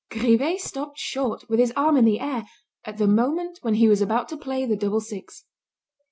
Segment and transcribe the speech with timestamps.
[0.09, 2.45] Grivet stopped short, with his arm in the air,
[2.85, 5.45] at the moment when he was about to play the double six.